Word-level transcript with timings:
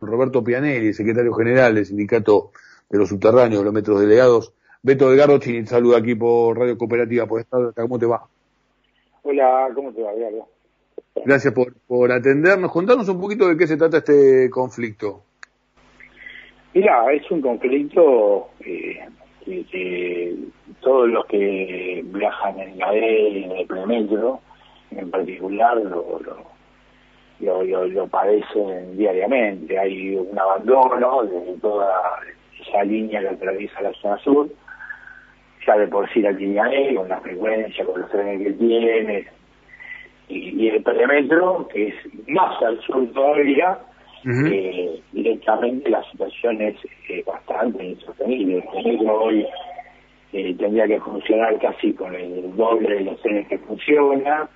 Roberto 0.00 0.44
Pianelli, 0.44 0.92
secretario 0.92 1.32
general 1.34 1.74
del 1.74 1.86
Sindicato 1.86 2.52
de 2.88 2.98
los 2.98 3.08
Subterráneos, 3.08 3.64
los 3.64 3.72
Metros 3.72 4.00
Delegados. 4.00 4.54
Beto 4.82 5.10
Delgado 5.10 5.38
Chini, 5.38 5.66
saluda 5.66 5.98
aquí 5.98 6.14
por 6.14 6.56
Radio 6.56 6.78
Cooperativa, 6.78 7.26
por 7.26 7.40
Estado. 7.40 7.72
¿Cómo 7.74 7.98
te 7.98 8.06
va? 8.06 8.26
Hola, 9.22 9.68
¿cómo 9.74 9.92
te 9.92 10.02
va, 10.02 10.14
Diario? 10.14 10.46
Gracias 11.24 11.52
por, 11.52 11.74
por 11.86 12.12
atendernos. 12.12 12.70
Contanos 12.70 13.08
un 13.08 13.20
poquito 13.20 13.48
de 13.48 13.56
qué 13.56 13.66
se 13.66 13.76
trata 13.76 13.98
este 13.98 14.48
conflicto. 14.50 15.22
Mira, 16.74 17.12
es 17.12 17.28
un 17.30 17.40
conflicto 17.40 18.50
eh, 18.60 19.00
que, 19.44 20.36
todos 20.80 21.08
los 21.08 21.26
que 21.26 22.04
viajan 22.04 22.60
en 22.60 22.78
la 22.78 22.94
E 22.94 23.44
en 23.44 23.50
el 23.50 23.66
premetro, 23.66 24.40
en 24.92 25.10
particular, 25.10 25.76
lo, 25.78 26.20
lo, 26.20 26.57
lo, 27.40 27.62
lo, 27.62 28.06
padecen 28.08 28.96
diariamente. 28.96 29.78
Hay 29.78 30.16
un 30.16 30.38
abandono 30.38 31.24
de 31.24 31.56
toda 31.60 32.20
esa 32.60 32.84
línea 32.84 33.20
que 33.20 33.28
atraviesa 33.28 33.80
la 33.82 33.92
zona 33.94 34.18
sur, 34.18 34.48
ya 35.66 35.76
de 35.76 35.88
por 35.88 36.08
sí 36.12 36.20
la 36.20 36.32
línea 36.32 36.64
E, 36.72 36.94
con 36.94 37.08
la 37.08 37.20
frecuencia, 37.20 37.84
con 37.84 38.00
los 38.00 38.10
trenes 38.10 38.42
que 38.42 38.52
tiene, 38.54 39.26
y, 40.28 40.68
el 40.68 40.82
perímetro, 40.82 41.68
que 41.68 41.88
es 41.88 41.94
más 42.28 42.62
al 42.62 42.78
sur 42.82 43.06
todavía, 43.12 43.78
eh, 44.26 45.00
directamente 45.12 45.88
la 45.88 46.02
situación 46.10 46.60
es 46.60 46.76
eh, 47.08 47.22
bastante 47.26 47.82
insostenible. 47.84 48.56
El 48.56 48.64
perímetro 48.64 49.22
hoy 49.22 49.46
eh, 50.32 50.54
tendría 50.58 50.86
que 50.86 51.00
funcionar 51.00 51.58
casi 51.58 51.92
con 51.94 52.14
el 52.14 52.54
doble 52.56 52.96
de 52.96 53.00
los 53.00 53.20
trenes 53.22 53.48
que 53.48 53.58
funciona, 53.58 54.48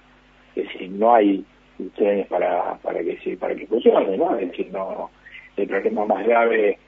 es 0.54 0.64
decir, 0.68 0.90
no 0.90 1.14
hay 1.14 1.44
trenes 1.90 2.26
para 2.26 2.74
para 2.82 3.00
que 3.02 3.36
para 3.38 3.54
que 3.54 3.66
funcione, 3.66 4.16
¿no? 4.16 4.36
Es 4.38 4.50
decir, 4.50 4.68
no 4.72 5.10
el 5.56 5.68
problema 5.68 6.06
más 6.06 6.26
grave 6.26 6.78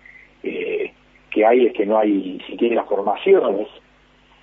eh, 0.42 0.92
que 1.30 1.44
hay 1.44 1.66
es 1.66 1.72
que 1.72 1.86
no 1.86 1.98
hay 1.98 2.40
siquiera 2.46 2.84
formaciones, 2.84 3.68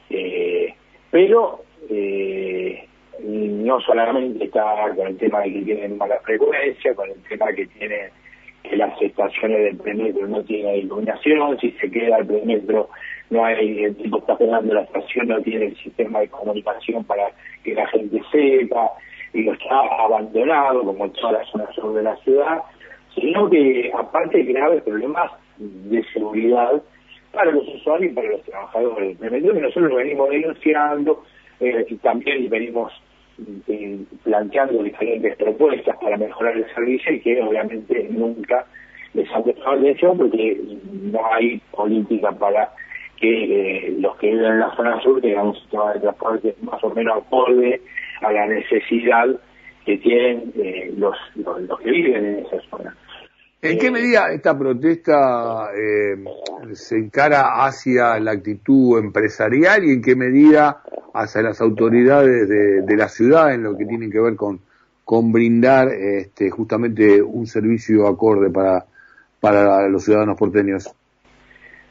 eh, 0.10 0.74
pero 1.10 1.62
eh, 1.90 2.88
no 3.24 3.80
solamente 3.82 4.46
está 4.46 4.94
con 4.96 5.08
el 5.08 5.18
tema 5.18 5.42
de 5.42 5.54
que 5.54 5.62
tienen 5.62 5.98
mala 5.98 6.20
frecuencia, 6.20 6.94
con 6.96 7.10
el 7.10 7.22
tema 7.24 7.52
que 7.54 7.66
tiene 7.68 8.10
que 8.64 8.76
las 8.78 9.02
estaciones 9.02 9.58
del 9.64 9.78
premetro 9.78 10.28
no 10.28 10.44
tienen 10.44 10.76
iluminación, 10.76 11.58
si 11.60 11.72
se 11.72 11.90
queda 11.90 12.18
el 12.18 12.28
premetro 12.28 12.90
no 13.30 13.46
hay, 13.46 13.86
el 13.86 13.96
tipo 13.96 14.20
está 14.20 14.38
pegando 14.38 14.74
la 14.74 14.82
estación, 14.82 15.30
no 15.30 15.42
tiene 15.42 15.68
el 15.68 15.78
sistema 15.78 16.20
de 16.20 16.28
comunicación 16.28 17.04
para 17.06 17.32
que 17.64 17.74
la 17.74 17.88
gente 17.88 18.22
sepa, 18.32 18.92
y 19.34 19.44
lo 19.44 19.54
está 19.54 19.80
abandonado 20.00 20.84
como 20.84 21.06
en 21.06 21.12
toda 21.14 21.34
la 21.34 21.46
zona 21.46 21.72
sur 21.74 21.94
de 21.94 22.04
la 22.04 22.16
ciudad, 22.18 22.62
sino 23.16 23.50
que 23.50 23.92
aparte 23.98 24.44
graves 24.44 24.84
problemas 24.84 25.32
de 25.58 26.04
seguridad 26.14 26.82
para 27.32 27.52
los 27.52 27.68
usuarios 27.68 28.12
y 28.12 28.16
para 28.16 28.30
los 28.30 28.44
trabajadores. 28.44 29.20
Me 29.20 29.30
que 29.30 29.42
nosotros 29.42 29.96
venimos 29.96 30.30
denunciando 30.30 31.24
eh, 31.60 31.86
y 31.88 31.96
también 31.98 32.50
venimos 32.50 32.92
eh, 33.68 34.00
planteando 34.24 34.84
diferentes 34.84 35.36
propuestas 35.38 35.98
para 35.98 36.18
mejorar 36.18 36.58
el 36.58 36.66
servicio 36.74 37.14
y 37.14 37.20
que 37.22 37.42
obviamente 37.42 38.08
nunca 38.10 38.66
les 39.14 39.30
han 39.32 39.44
prestado 39.44 39.72
atención 39.72 40.18
porque 40.18 40.60
no 40.92 41.20
hay 41.34 41.62
política 41.72 42.32
para 42.32 42.72
que 43.18 43.88
eh, 43.88 43.96
los 44.00 44.16
que 44.18 44.32
viven 44.32 44.46
en 44.46 44.60
la 44.60 44.76
zona 44.76 45.02
sur 45.02 45.22
tengan 45.22 45.48
un 45.48 45.56
sistema 45.56 45.94
de 45.94 46.56
más 46.62 46.84
o 46.84 46.90
menos 46.90 47.18
acorde 47.18 47.82
a 48.22 48.32
la 48.32 48.48
necesidad 48.48 49.28
que 49.86 49.98
tienen 49.98 50.54
eh, 50.56 50.94
los, 50.96 51.16
los, 51.36 51.80
que 51.80 51.92
viven 51.92 52.26
en 52.26 52.46
esa 52.46 52.62
zona. 52.70 52.96
¿En 53.62 53.78
qué 53.78 53.92
medida 53.92 54.32
esta 54.32 54.58
protesta 54.58 55.70
eh, 55.76 56.16
se 56.74 56.98
encara 56.98 57.64
hacia 57.64 58.20
la 58.20 58.32
actitud 58.32 58.98
empresarial 58.98 59.84
y 59.84 59.92
en 59.92 60.02
qué 60.02 60.16
medida 60.16 60.82
hacia 61.14 61.42
las 61.44 61.62
autoridades 61.62 62.50
de, 62.50 62.98
la 62.98 63.08
ciudad 63.08 63.54
en 63.54 63.64
lo 63.64 63.78
que 63.78 63.86
tiene 63.86 64.10
que 64.10 64.20
ver 64.20 64.36
con, 64.36 64.60
con 65.04 65.32
brindar 65.32 65.90
este, 65.90 66.50
justamente 66.50 67.22
un 67.22 67.46
servicio 67.46 68.08
acorde 68.08 68.50
para, 68.50 68.86
para 69.40 69.88
los 69.90 70.06
ciudadanos 70.06 70.38
porteños? 70.40 70.90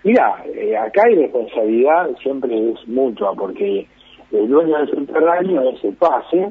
Mira, 0.02 0.42
eh, 0.46 0.76
acá 0.76 1.02
hay 1.06 1.14
responsabilidad 1.16 2.08
siempre 2.22 2.72
es 2.72 2.88
mutua 2.88 3.34
porque 3.34 3.86
el 4.32 4.48
dueño 4.48 4.78
del 4.78 4.90
subterráneo 4.90 5.70
es 5.70 5.84
el 5.84 5.94
pase 5.94 6.50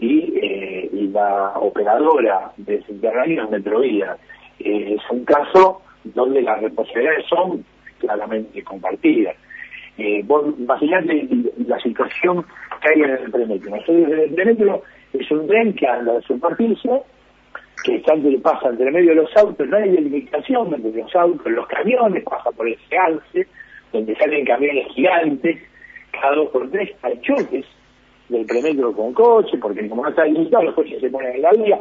y, 0.00 0.34
eh, 0.40 0.90
la 1.12 1.54
operadora 1.58 2.52
del 2.56 2.84
subterráneo 2.84 3.44
es 3.44 3.50
Metrovía 3.50 4.16
eh, 4.60 4.96
es 4.96 5.02
un 5.10 5.24
caso 5.24 5.82
donde 6.04 6.42
las 6.42 6.60
responsabilidades 6.60 7.26
son 7.26 7.64
claramente 7.98 8.62
compartidas. 8.62 9.36
Eh, 9.96 10.22
vos 10.24 10.54
imaginate 10.58 11.28
la 11.66 11.78
situación 11.80 12.44
que 12.80 12.88
hay 12.88 13.02
en 13.02 13.10
el 13.10 13.30
premetro. 13.30 13.74
El 13.86 14.34
premetro 14.34 14.82
es 15.12 15.30
un 15.30 15.46
tren 15.46 15.74
que 15.74 15.86
anda 15.86 16.14
de 16.14 16.22
superficie, 16.22 17.02
que 17.84 17.96
está, 17.96 18.14
pasa 18.42 18.68
entre 18.68 18.90
medio 18.90 19.10
de 19.10 19.16
los 19.16 19.36
autos, 19.36 19.66
no 19.66 19.76
hay 19.76 19.90
delimitación 19.90 20.74
entre 20.74 21.02
los 21.02 21.16
autos, 21.16 21.50
los 21.50 21.66
camiones, 21.66 22.24
pasa 22.24 22.50
por 22.52 22.68
ese 22.68 22.96
alce, 22.96 23.46
donde 23.92 24.14
salen 24.16 24.44
camiones 24.44 24.86
gigantes, 24.94 25.58
cada 26.12 26.34
dos 26.34 26.50
por 26.50 26.70
tres 26.70 26.90
hay 27.02 27.20
choques 27.20 27.64
del 28.28 28.46
premetro 28.46 28.92
con 28.92 29.12
coche, 29.14 29.56
porque 29.60 29.88
como 29.88 30.02
no 30.02 30.10
está 30.10 30.24
delimitado, 30.24 30.64
los 30.64 30.74
coches 30.74 31.00
se 31.00 31.10
ponen 31.10 31.36
en 31.36 31.42
la 31.42 31.52
vía, 31.52 31.78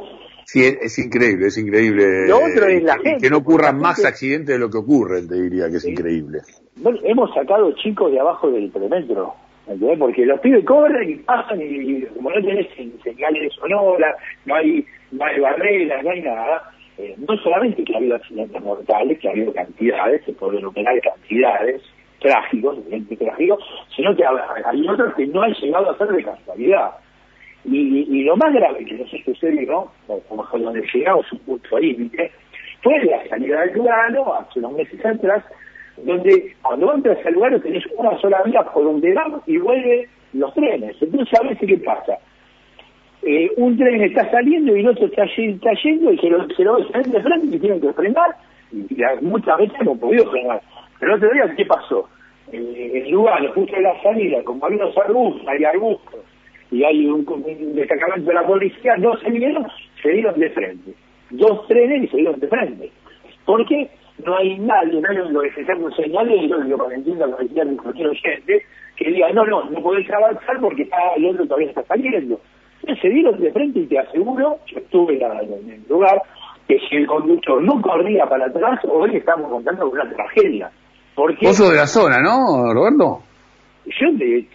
Sí, 0.48 0.62
es, 0.64 0.98
increíble, 0.98 1.48
es 1.48 1.58
increíble. 1.58 2.26
Lo 2.26 2.38
otro 2.38 2.68
es 2.68 2.82
la 2.82 2.98
gente. 3.00 3.18
Que 3.22 3.30
no 3.30 3.40
ocurran 3.40 3.78
más 3.80 4.06
accidentes 4.06 4.56
de 4.56 4.60
lo 4.60 4.70
que 4.70 4.78
ocurren, 4.78 5.28
te 5.28 5.36
diría 5.36 5.70
que 5.70 5.76
es 5.76 5.86
increíble. 5.86 6.40
Bueno, 6.78 7.00
hemos 7.04 7.34
sacado 7.34 7.70
chicos 7.74 8.14
de 8.14 8.20
abajo 8.22 8.50
del 8.50 8.72
premetro, 8.72 9.34
¿entendés? 9.68 10.00
Porque 10.00 10.26
los 10.26 10.40
pibes 10.40 10.64
corren 10.64 11.10
y 11.10 11.16
pasan 11.16 11.60
y, 11.62 12.02
como 12.16 12.30
no 12.30 12.42
tenés 12.42 12.66
señales 13.04 13.54
sonoras, 13.56 14.16
no 14.46 14.56
hay, 14.56 14.86
no 15.12 15.26
hay 15.26 15.38
barreras, 15.38 16.02
no 16.02 16.12
hay 16.12 16.22
nada. 16.22 16.72
Eh, 16.98 17.14
no 17.18 17.36
solamente 17.44 17.84
que 17.84 17.94
ha 17.94 17.98
habido 17.98 18.16
accidentes 18.16 18.64
mortales, 18.64 19.20
que 19.20 19.28
ha 19.28 19.32
habido 19.32 19.52
cantidades, 19.52 20.24
se 20.24 20.32
pueden 20.32 20.64
operar 20.64 20.98
cantidades 21.02 21.82
trágicos, 22.20 22.78
trágicos, 23.18 23.64
sino 23.96 24.16
que 24.16 24.24
hay 24.26 24.88
otros 24.88 25.14
que 25.16 25.28
no 25.28 25.42
han 25.42 25.54
llegado 25.54 25.92
a 25.92 25.98
ser 25.98 26.08
de 26.08 26.24
casualidad. 26.24 26.92
Y, 27.66 28.08
y, 28.10 28.24
lo 28.24 28.38
más 28.38 28.54
grave 28.54 28.86
que 28.86 28.94
nos 28.94 29.10
sucedió, 29.10 29.92
como 30.30 30.48
donde 30.54 30.88
llegamos 30.94 31.30
un 31.34 31.40
punto 31.40 31.80
límite, 31.80 32.32
fue 32.82 33.04
la 33.04 33.28
salida 33.28 33.62
del 33.62 33.74
Lugano 33.74 34.34
hace 34.36 34.60
unos 34.60 34.74
meses 34.74 35.06
atrás, 35.06 35.44
donde 35.98 36.56
cuando 36.62 36.94
entras 36.94 37.18
al 37.26 37.34
lugar 37.34 37.60
tenés 37.60 37.84
una 37.98 38.18
sola 38.20 38.42
vía 38.46 38.62
por 38.74 38.84
donde 38.84 39.14
van 39.14 39.42
y 39.46 39.58
vuelven 39.58 40.08
los 40.34 40.54
trenes. 40.54 40.96
Entonces 41.02 41.40
a 41.40 41.44
veces 41.44 41.68
qué 41.68 41.78
pasa. 41.80 42.18
Eh, 43.24 43.52
un 43.58 43.76
tren 43.78 44.02
está 44.02 44.30
saliendo 44.32 44.76
y 44.76 44.82
el 44.82 44.88
otro 44.88 45.08
está, 45.08 45.24
está 45.26 45.72
yendo 45.84 46.14
y 46.14 46.18
se 46.20 46.30
lo, 46.30 46.48
se 46.48 46.64
lo 46.64 46.78
ven 46.78 47.12
de 47.12 47.22
frente 47.22 47.56
y 47.56 47.60
tienen 47.60 47.82
que 47.82 47.92
frenar 47.94 48.38
y, 48.72 48.86
muchas 49.22 49.58
veces 49.58 49.78
no 49.84 49.92
han 49.92 50.00
podido 50.00 50.30
frenar. 50.30 50.62
Pero 51.00 51.16
el 51.16 51.18
otro 51.18 51.34
día, 51.34 51.54
¿qué 51.56 51.66
pasó? 51.66 52.10
Eh, 52.52 53.04
el 53.06 53.12
lugar, 53.12 53.46
justo 53.54 53.76
en 53.76 53.84
la 53.84 54.02
salida, 54.02 54.44
como 54.44 54.66
había 54.66 54.84
unos 54.84 54.98
arbustos, 54.98 55.48
hay 55.48 55.64
arbustos, 55.66 56.20
y 56.72 56.84
hay 56.84 57.06
un, 57.08 57.26
destacamento 57.76 58.28
de 58.28 58.34
la 58.34 58.46
policía, 58.46 58.98
no 58.98 59.18
se 59.18 59.30
vieron, 59.30 59.68
se 60.02 60.10
dieron 60.10 60.40
de 60.40 60.50
frente. 60.50 60.94
Dos 61.30 61.68
trenes 61.68 62.04
y 62.04 62.08
se 62.08 62.18
dieron 62.18 62.40
de 62.40 62.48
frente. 62.48 62.92
Porque 63.46 63.90
no 64.26 64.36
hay 64.38 64.58
nadie, 64.60 65.00
no 65.02 65.10
hay 65.10 65.32
lo 65.32 65.42
que 65.42 65.52
se 65.52 65.64
llama 65.64 65.86
un 65.86 65.96
señalero, 65.96 66.78
para 66.78 66.90
que 66.90 66.96
entienda 66.96 67.28
lo 67.28 67.38
que 67.38 67.44
decía 67.46 67.66
cualquier 67.82 68.08
oyente, 68.08 68.66
que 68.96 69.12
diga, 69.12 69.32
no, 69.32 69.46
no, 69.46 69.70
no 69.70 69.82
podés 69.82 70.10
avanzar 70.12 70.60
porque 70.60 70.84
está, 70.84 70.98
el 71.16 71.28
otro 71.28 71.46
todavía 71.46 71.70
está 71.70 71.84
saliendo. 71.84 72.40
Entonces 72.82 73.02
se 73.02 73.10
dieron 73.10 73.40
de 73.40 73.52
frente 73.52 73.80
y 73.80 73.86
te 73.86 74.00
aseguro, 74.00 74.60
yo 74.68 74.78
estuve 74.80 75.18
en 75.18 75.70
el 75.70 75.84
lugar, 75.90 76.22
que 76.68 76.80
si 76.90 76.96
el 76.98 77.08
conductor 77.08 77.62
no 77.62 77.82
corría 77.82 78.26
para 78.26 78.46
atrás, 78.46 78.80
hoy 78.86 79.16
estamos 79.16 79.50
contando 79.50 79.90
con 79.90 80.00
una 80.00 80.14
tragedia. 80.14 80.72
Porque... 81.18 81.48
Vos 81.48 81.58
de 81.58 81.76
la 81.76 81.88
zona, 81.88 82.22
¿no, 82.22 82.72
Roberto? 82.72 83.24
Yo 83.86 84.08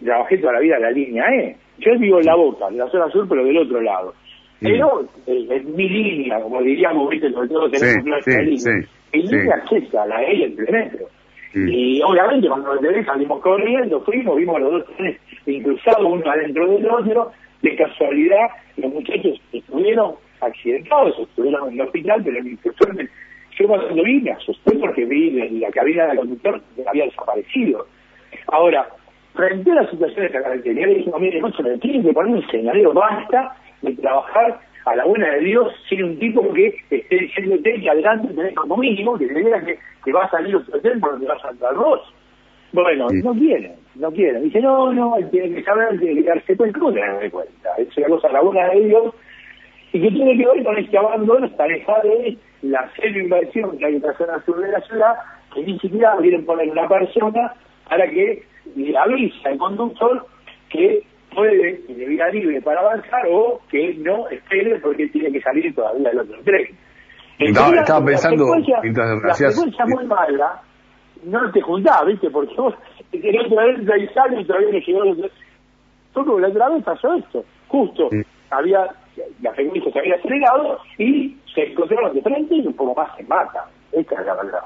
trabajé 0.04 0.38
toda 0.38 0.52
la 0.52 0.60
vida 0.60 0.76
en 0.76 0.82
la 0.82 0.90
línea 0.92 1.24
E. 1.34 1.56
Yo 1.78 1.98
vivo 1.98 2.20
en 2.20 2.26
la 2.26 2.36
boca, 2.36 2.68
en 2.68 2.78
la 2.78 2.88
zona 2.88 3.10
sur, 3.10 3.26
pero 3.28 3.44
del 3.44 3.58
otro 3.58 3.80
lado. 3.80 4.14
Pero 4.60 5.02
eh, 5.26 5.46
en 5.50 5.74
mi 5.74 5.88
línea, 5.88 6.40
como 6.40 6.62
diríamos, 6.62 7.10
¿viste? 7.10 7.32
sobre 7.32 7.48
todo 7.48 7.68
tenemos 7.68 8.04
una 8.04 8.42
línea. 8.42 8.88
mi 9.12 9.22
línea 9.24 9.56
accesa 9.56 10.04
a 10.04 10.06
la 10.06 10.22
E 10.22 10.44
el 10.44 10.56
metro. 10.56 11.08
Y 11.52 12.00
obviamente 12.00 12.46
cuando 12.46 12.76
nos 12.76 13.06
salimos 13.06 13.40
corriendo, 13.40 14.00
fuimos, 14.02 14.36
vimos 14.36 14.60
los 14.60 14.70
dos 14.70 14.96
trenes 14.96 15.18
incruzados, 15.46 16.06
uno 16.06 16.30
adentro 16.30 16.68
del 16.68 16.88
otro. 16.88 17.32
De 17.62 17.76
casualidad, 17.76 18.46
los 18.76 18.92
muchachos 18.92 19.40
estuvieron 19.52 20.14
accidentados, 20.40 21.18
estuvieron 21.18 21.72
en 21.72 21.80
el 21.80 21.86
hospital, 21.86 22.22
pero 22.24 22.38
el 22.38 22.46
instructor 22.46 22.96
yo 23.58 23.68
cuando 23.68 24.02
vi 24.02 24.20
me 24.20 24.32
asusté 24.32 24.76
porque 24.78 25.04
vi 25.04 25.30
la 25.60 25.70
cabina 25.70 26.06
del 26.06 26.18
conductor 26.18 26.60
que 26.74 26.88
había 26.88 27.04
desaparecido. 27.04 27.86
Ahora, 28.48 28.88
frente 29.34 29.70
a 29.70 29.74
la 29.74 29.90
situación 29.90 30.20
de 30.20 30.26
esta 30.26 30.42
característica, 30.42 30.86
le 30.86 30.94
dijimos, 30.94 31.20
mire, 31.20 31.40
no 31.40 31.52
se 31.52 31.62
me 31.62 31.78
tiene 31.78 32.02
que 32.02 32.12
poner 32.12 32.34
un 32.34 32.46
señalero, 32.48 32.92
basta 32.92 33.56
de 33.82 33.92
trabajar 33.96 34.60
a 34.84 34.96
la 34.96 35.04
buena 35.04 35.30
de 35.34 35.40
Dios 35.40 35.72
sin 35.88 36.02
un 36.04 36.18
tipo 36.18 36.52
que 36.52 36.74
esté 36.90 37.16
diciéndote 37.16 37.80
que 37.80 37.90
adelante 37.90 38.34
tenés 38.34 38.54
como 38.54 38.76
mínimo, 38.76 39.16
que 39.16 39.26
te 39.26 39.34
diga 39.34 39.64
que, 39.64 39.78
que 40.04 40.12
va 40.12 40.24
a 40.24 40.30
salir 40.30 40.56
otro 40.56 40.80
por 41.00 41.12
donde 41.12 41.26
vas 41.26 41.44
a 41.44 41.50
entrar 41.50 41.74
vos. 41.74 42.00
Bueno, 42.72 43.06
no 43.22 43.34
quieren, 43.34 43.74
no 43.96 44.10
quieren. 44.10 44.44
Dice, 44.44 44.60
no, 44.60 44.92
no, 44.92 45.16
él 45.16 45.28
tiene 45.30 45.54
que 45.54 45.62
saber, 45.62 45.98
tiene 46.00 46.22
que 46.22 46.28
darse 46.28 46.56
cuenta, 46.56 46.78
¿cómo 46.78 46.92
te 46.92 47.00
das 47.00 47.30
cuenta? 47.30 47.70
Es 47.76 47.96
una 47.98 48.06
cosa 48.08 48.28
a 48.28 48.32
la 48.32 48.40
buena 48.40 48.68
de 48.70 48.80
Dios 48.86 49.14
y 49.92 50.00
que 50.00 50.10
tiene 50.10 50.36
que 50.36 50.46
ver 50.46 50.64
con 50.64 50.78
este 50.78 50.98
abandono, 50.98 51.46
esta 51.46 51.64
deja 51.64 52.00
de 52.02 52.38
la 52.62 52.90
serie 52.94 53.22
inversión 53.22 53.76
que 53.78 53.86
hay 53.86 53.96
en 53.96 54.02
la 54.02 54.16
zona 54.16 54.42
sur 54.44 54.58
de 54.58 54.70
la 54.70 54.80
ciudad, 54.80 55.14
que 55.54 55.62
ni 55.62 55.78
siquiera 55.78 56.16
quieren 56.20 56.46
poner 56.46 56.70
una 56.70 56.88
persona 56.88 57.54
para 57.88 58.08
que 58.08 58.42
le 58.74 58.96
avise 58.96 59.48
al 59.48 59.58
conductor 59.58 60.26
que 60.70 61.02
puede 61.34 61.78
de 61.88 62.06
vía 62.06 62.28
libre 62.28 62.60
para 62.62 62.80
avanzar 62.80 63.26
o 63.30 63.60
que 63.70 63.94
no 63.94 64.28
espere 64.28 64.78
porque 64.80 65.08
tiene 65.08 65.32
que 65.32 65.40
salir 65.40 65.74
todavía 65.74 66.10
el 66.10 66.20
otro 66.20 66.42
tren. 66.44 66.66
Entonces, 67.38 67.80
estaba 67.80 68.04
pensando, 68.04 68.46
la 69.24 69.34
frecuencia 69.34 69.84
muy 69.86 70.06
mala, 70.06 70.62
no 71.24 71.50
te 71.50 71.60
juntás, 71.60 72.06
¿viste? 72.06 72.30
Porque 72.30 72.54
vos 72.56 72.74
querés 73.10 73.46
otra 73.46 73.64
vez 73.64 73.86
revisar 73.86 74.32
y 74.38 74.44
todavía 74.44 74.68
no 74.72 74.78
llegó 74.78 75.02
el 75.02 75.10
otro. 76.14 76.38
La 76.38 76.48
otra 76.48 76.68
vez 76.68 76.84
pasó 76.84 77.14
esto, 77.14 77.44
justo. 77.68 78.10
Había, 78.50 78.86
la 79.40 79.52
frecuencia 79.52 79.92
se 79.92 79.98
había 79.98 80.16
acelerado 80.16 80.78
y 80.98 81.36
se 81.54 81.62
encontraron 81.64 82.14
de 82.14 82.22
frente 82.22 82.54
y 82.54 82.66
un 82.66 82.74
poco 82.74 83.00
más 83.00 83.16
se 83.16 83.24
mata. 83.24 83.68
Esta 83.92 84.20
es 84.20 84.26
la 84.26 84.34
verdad. 84.34 84.60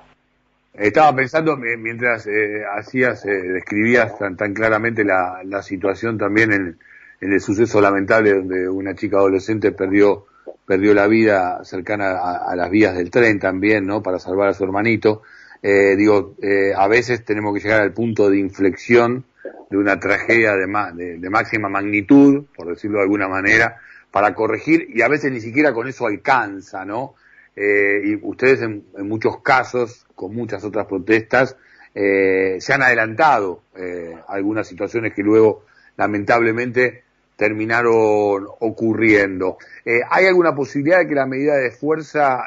Estaba 0.75 1.17
pensando 1.17 1.57
mientras 1.57 2.27
eh, 2.27 2.63
hacías, 2.77 3.25
eh, 3.25 3.31
describías 3.31 4.19
tan, 4.19 4.37
tan 4.37 4.53
claramente 4.53 5.05
la, 5.05 5.63
situación 5.63 6.19
también 6.19 6.53
en, 6.53 6.79
el 7.21 7.41
suceso 7.41 7.81
lamentable 7.81 8.35
donde 8.35 8.69
una 8.69 8.95
chica 8.95 9.17
adolescente 9.17 9.73
perdió 9.73 10.27
perdió 10.67 10.93
la 10.95 11.07
vida 11.07 11.65
cercana 11.65 12.19
a, 12.19 12.55
las 12.57 12.71
vías 12.71 12.97
del 12.97 13.11
tren 13.11 13.39
también, 13.39 13.87
¿no? 13.87 14.03
Para 14.03 14.19
salvar 14.19 14.49
a 14.49 14.53
su 14.53 14.65
hermanito. 14.65 15.23
Eh, 15.63 15.95
digo, 15.97 16.35
eh, 16.43 16.73
a 16.77 16.89
veces 16.89 17.25
tenemos 17.25 17.55
que 17.55 17.61
llegar 17.61 17.81
al 17.81 17.93
punto 17.93 18.29
de 18.29 18.39
inflexión 18.39 19.25
de 19.71 19.77
una 19.79 19.99
tragedia 19.99 20.55
de, 20.55 20.67
de, 20.95 21.19
de, 21.19 21.31
máxima 21.31 21.69
magnitud, 21.69 22.47
por 22.57 22.69
decirlo 22.69 22.99
de 22.99 23.05
alguna 23.05 23.29
manera, 23.29 23.77
para 24.17 24.35
corregir 24.35 24.89
y 24.95 25.03
a 25.03 25.09
veces 25.09 25.31
ni 25.31 25.43
siquiera 25.43 25.75
con 25.75 25.89
eso 25.89 26.07
alcanza, 26.07 26.87
¿no? 26.87 27.17
Eh, 27.55 28.01
y 28.03 28.15
ustedes 28.23 28.63
en, 28.63 28.83
en, 28.97 29.07
muchos 29.07 29.43
casos, 29.43 30.07
con 30.15 30.35
muchas 30.35 30.65
otras 30.65 30.87
protestas, 30.87 31.55
eh, 31.95 32.57
se 32.59 32.73
han 32.73 32.81
adelantado 32.81 33.61
eh, 33.77 34.17
algunas 34.27 34.67
situaciones 34.69 35.13
que 35.13 35.23
luego 35.23 35.67
lamentablemente 35.99 37.03
terminaron 37.37 38.47
ocurriendo. 38.61 39.59
¿Hay 40.09 40.25
alguna 40.25 40.55
posibilidad 40.55 41.01
de 41.01 41.09
que 41.09 41.15
la 41.15 41.27
medida 41.27 41.57
de 41.57 41.71
fuerza 41.71 42.47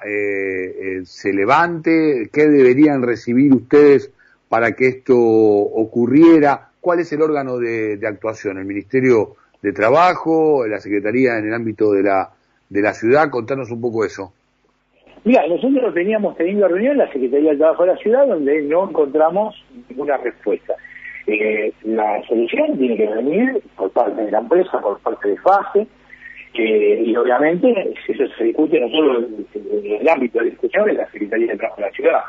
se 1.03 1.33
levante? 1.33 2.31
¿Qué 2.33 2.47
deberían 2.47 3.03
recibir 3.03 3.53
ustedes 3.53 4.09
para 4.47 4.71
que 4.71 4.87
esto 4.87 5.15
ocurriera? 5.15 6.71
¿Cuál 6.81 7.01
es 7.01 7.13
el 7.13 7.21
órgano 7.21 7.59
de 7.59 7.99
actuación? 8.07 8.57
¿El 8.57 8.65
Ministerio 8.65 9.35
de 9.61 9.73
Trabajo? 9.73 10.65
¿La 10.67 10.79
Secretaría 10.79 11.37
en 11.37 11.47
el 11.47 11.53
ámbito 11.53 11.91
de 11.91 12.03
la, 12.03 12.29
de 12.69 12.81
la 12.81 12.93
ciudad? 12.93 13.29
Contanos 13.29 13.71
un 13.71 13.81
poco 13.81 14.05
eso. 14.05 14.33
Mira, 15.25 15.45
nosotros 15.47 15.93
veníamos 15.93 16.37
teniendo 16.37 16.67
reunión 16.67 16.93
en 16.93 16.99
la 16.99 17.11
Secretaría 17.11 17.49
del 17.49 17.59
Trabajo 17.59 17.83
de 17.83 17.93
la 17.93 17.97
Ciudad 17.97 18.27
donde 18.27 18.61
no 18.63 18.89
encontramos 18.89 19.55
ninguna 19.89 20.17
respuesta. 20.17 20.75
Eh, 21.27 21.73
la 21.83 22.23
solución 22.27 22.77
tiene 22.77 22.95
que 22.95 23.07
venir 23.07 23.61
por 23.75 23.91
parte 23.91 24.23
de 24.23 24.31
la 24.31 24.39
empresa, 24.39 24.79
por 24.79 24.99
parte 24.99 25.29
de 25.29 25.37
FASE, 25.37 25.87
que, 26.53 27.01
y 27.05 27.15
obviamente 27.15 27.93
eso 28.07 28.23
se 28.37 28.43
discute 28.45 28.79
no 28.79 28.89
solo 28.89 29.19
en, 29.19 29.45
el 30.01 30.09
ámbito 30.09 30.39
de 30.39 30.51
discusión 30.51 30.85
de 30.85 30.93
la 30.93 31.11
Secretaría 31.11 31.47
del 31.47 31.57
Trabajo 31.57 31.81
de 31.81 31.87
la 31.87 31.93
Ciudad. 31.93 32.19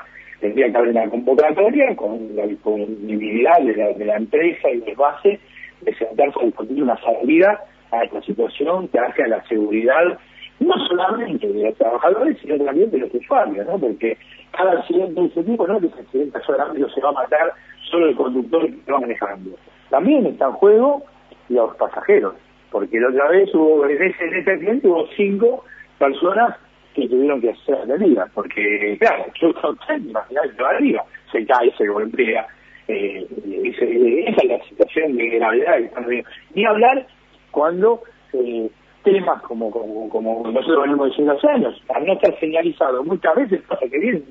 Tendría 0.41 0.71
que 0.71 0.77
haber 0.77 0.91
una 0.91 1.09
convocatoria 1.09 1.95
con 1.97 2.35
la 2.35 2.47
disponibilidad 2.47 3.61
de 3.61 3.77
la, 3.77 3.93
de 3.93 4.05
la 4.05 4.17
empresa 4.17 4.69
y 4.71 4.81
de 4.81 4.95
FASE 4.95 5.41
de 5.83 5.95
sentarse 5.95 6.39
a 6.41 6.83
una 6.83 6.97
salida 7.01 7.61
a 7.91 8.05
esta 8.05 8.23
situación 8.23 8.89
que 8.89 8.99
hace 8.99 9.23
a 9.25 9.29
la 9.29 9.45
seguridad 9.47 10.19
no 10.61 10.75
solamente 10.89 11.49
de 11.49 11.65
los 11.65 11.75
trabajadores, 11.77 12.37
sino 12.41 12.63
también 12.63 12.91
de 12.91 12.99
los 12.99 13.15
usuarios, 13.15 13.67
¿no? 13.67 13.79
Porque 13.79 14.17
cada 14.53 14.73
accidente 14.73 15.21
de 15.21 15.27
ese 15.29 15.43
tipo 15.43 15.67
no 15.67 15.77
es 15.77 15.81
que 15.81 15.87
ese 15.89 16.01
accidente 16.01 16.39
solamente 16.47 16.95
se 16.95 17.01
va 17.01 17.09
a 17.09 17.13
matar 17.13 17.53
solo 17.91 18.09
el 18.09 18.17
conductor 18.17 18.67
que 18.67 18.93
va 18.93 19.01
manejando. 19.01 19.51
También 19.89 20.27
está 20.27 20.47
en 20.47 20.53
juego 20.53 21.03
los 21.49 21.75
pasajeros, 21.77 22.35
porque 22.71 23.01
la 23.01 23.09
otra 23.09 23.29
vez 23.29 23.53
hubo, 23.55 23.87
en 23.87 24.03
ese, 24.03 24.25
en 24.25 24.35
ese 24.35 24.51
accidente 24.53 24.87
hubo 24.87 25.07
cinco 25.17 25.65
personas 25.99 26.57
que 26.95 27.09
tuvieron 27.09 27.41
que 27.41 27.55
ser 27.65 27.77
atendidas, 27.77 28.31
porque, 28.35 28.97
claro, 29.01 29.25
yo 29.41 29.49
imaginar 29.97 30.51
que 30.51 30.63
va 30.63 30.71
arriba, 30.71 31.05
se 31.33 31.47
cae, 31.47 31.73
se 31.77 31.87
golpea, 31.87 32.47
eh, 32.93 33.27
esa 33.65 34.43
es 34.43 34.49
la 34.49 34.65
situación 34.65 35.17
de 35.17 35.29
gravedad 35.29 35.77
que 35.77 35.85
están 35.85 36.07
viendo. 36.07 36.31
Ni 36.55 36.65
hablar 36.65 37.07
cuando 37.51 38.03
eh, 38.33 38.69
temas 39.05 39.43
como, 39.43 39.71
como, 39.71 40.09
como 40.09 40.51
nosotros 40.51 40.83
venimos 40.83 41.09
diciendo 41.09 41.33
hace 41.33 41.49
años, 41.49 41.83
al 41.95 42.07
no 42.07 42.13
estar 42.15 42.39
señalizado, 42.39 43.03
muchas 43.05 43.35
veces 43.35 43.63
pasa 43.63 43.87
que 43.91 43.99
viene 43.99 44.23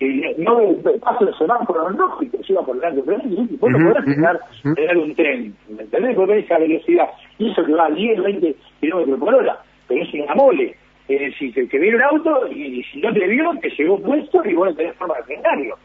y 0.00 0.42
no 0.42 0.58
pasa 1.00 1.24
el 1.24 1.34
semáforo 1.36 1.88
y 2.20 2.28
te 2.28 2.38
lleva 2.38 2.62
por 2.64 2.78
delante 2.80 3.00
y 3.28 3.56
vos 3.56 3.70
no 3.70 3.78
podrás 3.78 4.04
tener, 4.04 4.40
tener 4.74 4.96
un 4.96 5.14
tren, 5.14 5.54
¿me 5.68 5.82
entendés? 5.82 6.16
Porque 6.16 6.38
esa 6.38 6.58
velocidad, 6.58 7.10
y 7.38 7.50
eso 7.50 7.64
que 7.64 7.72
va 7.72 7.86
a 7.86 7.90
10, 7.90 8.22
20 8.22 8.56
kilómetros 8.80 9.20
por 9.20 9.34
hora, 9.34 9.58
pero 9.86 10.02
es 10.02 10.14
una 10.14 10.34
mole. 10.34 10.74
Es 11.06 11.20
decir, 11.20 11.52
que, 11.52 11.68
que 11.68 11.78
viene 11.78 11.96
un 11.96 12.02
auto 12.02 12.48
y, 12.50 12.82
si 12.84 13.00
no 13.00 13.12
te 13.12 13.26
vio, 13.28 13.50
te 13.60 13.68
llegó 13.70 14.00
puesto 14.00 14.42
y 14.44 14.54
vos 14.54 14.68
no 14.70 14.74
tenés 14.74 14.96
forma 14.96 15.16
de 15.16 15.22
frenarlo. 15.24 15.76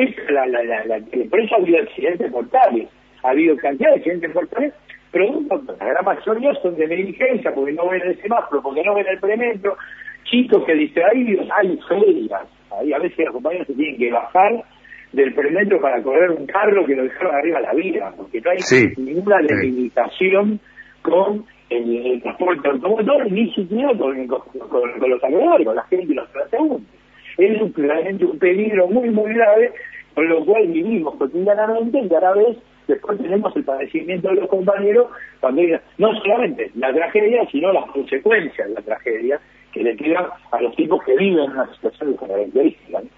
Es 0.00 0.30
la, 0.30 0.46
la, 0.46 0.62
la, 0.62 0.84
la, 0.84 0.98
por 1.28 1.40
eso 1.40 1.54
ha 1.54 1.58
habido 1.58 1.82
accidentes 1.82 2.30
mortales, 2.30 2.88
ha 3.22 3.30
habido 3.30 3.56
cantidad 3.56 3.90
de 3.90 3.96
accidentes 3.96 4.34
mortales 4.34 4.74
productos, 5.10 5.78
la 5.78 5.86
gran 5.86 6.04
mayoría 6.04 6.54
son 6.62 6.76
de 6.76 6.86
negligencia, 6.86 7.52
porque 7.52 7.72
no 7.72 7.88
ven 7.88 8.02
el 8.02 8.20
semáforo, 8.22 8.62
porque 8.62 8.82
no 8.82 8.94
ven 8.94 9.06
el 9.08 9.18
premetro, 9.18 9.76
chicos 10.24 10.64
que 10.64 10.74
distraídos, 10.74 11.48
hay 11.54 11.78
ferias, 11.88 12.42
ahí 12.78 12.92
a 12.92 12.98
veces 12.98 13.26
los 13.26 13.34
compañeros 13.34 13.66
se 13.66 13.74
tienen 13.74 13.98
que 13.98 14.10
bajar 14.10 14.64
del 15.12 15.34
premetro 15.34 15.80
para 15.80 16.02
correr 16.02 16.30
un 16.30 16.46
carro 16.46 16.86
que 16.86 16.94
lo 16.94 17.02
dejaron 17.02 17.34
arriba 17.34 17.58
a 17.58 17.62
la 17.62 17.74
vía, 17.74 18.12
porque 18.16 18.40
no 18.40 18.50
hay 18.50 18.58
sí. 18.60 18.86
ninguna 18.96 19.40
limitación 19.40 20.60
con 21.02 21.44
el, 21.68 22.06
el, 22.06 22.22
transporte 22.22 22.68
automotor, 22.68 23.30
ni 23.30 23.52
siquiera 23.52 23.88
con, 23.98 24.26
con, 24.26 24.40
con, 24.68 24.98
con 24.98 25.10
los 25.10 25.22
alrededores, 25.24 25.66
con 25.66 25.76
la 25.76 25.84
gente 25.84 26.12
y 26.12 26.14
los 26.14 26.30
transeúntes. 26.32 27.00
Es 27.38 27.60
un, 27.60 27.72
realmente 27.74 28.24
un 28.24 28.38
peligro 28.38 28.86
muy, 28.88 29.10
muy 29.10 29.32
grave, 29.32 29.72
con 30.14 30.28
lo 30.28 30.44
cual 30.44 30.66
vivimos 30.68 31.14
cotidianamente 31.16 32.00
y 32.00 32.14
a 32.14 32.20
la 32.20 32.32
vez 32.32 32.56
después 32.88 33.18
tenemos 33.18 33.54
el 33.56 33.64
padecimiento 33.64 34.28
de 34.28 34.34
los 34.34 34.48
compañeros 34.48 35.08
cuando 35.40 35.62
no 35.98 36.08
solamente 36.20 36.70
la 36.74 36.92
tragedia, 36.92 37.46
sino 37.50 37.72
las 37.72 37.90
consecuencias 37.90 38.68
de 38.68 38.74
la 38.74 38.82
tragedia 38.82 39.40
que 39.72 39.82
le 39.82 39.96
quedan 39.96 40.26
a 40.50 40.60
los 40.60 40.74
tipos 40.74 41.02
que 41.04 41.16
viven 41.16 41.44
en 41.44 41.50
una 41.52 41.72
situación 41.74 42.12
de 42.12 42.18
característica. 42.18 43.00
¿no? 43.00 43.08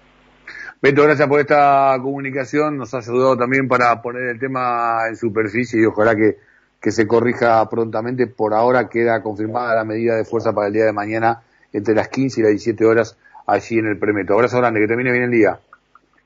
Beto, 0.81 1.03
gracias 1.03 1.27
por 1.27 1.39
esta 1.39 1.95
comunicación, 2.01 2.77
nos 2.77 2.93
ha 2.93 2.97
ayudado 2.97 3.37
también 3.37 3.67
para 3.67 4.01
poner 4.01 4.23
el 4.23 4.39
tema 4.39 5.07
en 5.07 5.15
superficie 5.15 5.81
y 5.81 5.85
ojalá 5.85 6.15
que, 6.15 6.35
que 6.81 6.91
se 6.91 7.07
corrija 7.07 7.67
prontamente. 7.69 8.27
Por 8.27 8.53
ahora 8.53 8.89
queda 8.89 9.23
confirmada 9.23 9.75
la 9.75 9.85
medida 9.85 10.15
de 10.15 10.25
fuerza 10.25 10.53
para 10.53 10.67
el 10.67 10.73
día 10.73 10.85
de 10.85 10.93
mañana 10.93 11.41
entre 11.71 11.95
las 11.95 12.09
15 12.09 12.41
y 12.41 12.43
las 12.43 12.51
17 12.51 12.85
horas 12.85 13.17
allí 13.47 13.79
en 13.79 13.87
el 13.87 13.97
Premeto. 13.97 14.33
Abrazo 14.33 14.57
grande, 14.57 14.81
que 14.81 14.87
termine 14.87 15.11
bien 15.11 15.23
el 15.23 15.31
día. 15.31 15.59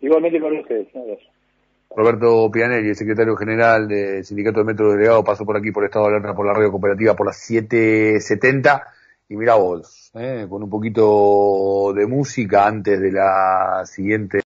Igualmente 0.01 0.39
con 0.39 0.58
ustedes. 0.58 0.88
Gracias. 0.94 1.20
Roberto 1.96 2.51
Pianelli, 2.51 2.89
el 2.89 2.96
secretario 2.96 3.36
general 3.36 3.88
del 3.88 4.24
Sindicato 4.24 4.60
de 4.60 4.66
Metro 4.66 4.92
Delegado, 4.92 5.24
pasó 5.24 5.46
por 5.46 5.58
aquí 5.58 5.72
por 5.72 5.86
Estado 5.86 6.06
de 6.06 6.12
Alerta 6.12 6.36
por 6.36 6.46
la 6.46 6.54
radio 6.54 6.70
cooperativa 6.70 7.16
por 7.16 7.25
las 7.25 7.50
7.70 7.50 8.84
y 9.30 9.36
mira 9.36 9.56
vos, 9.56 10.12
eh, 10.16 10.46
con 10.50 10.63
un 10.63 10.70
poquito 10.70 11.94
de 11.94 12.06
música 12.06 12.68
antes 12.68 13.00
de 13.00 13.12
la 13.12 13.84
siguiente 13.86 14.39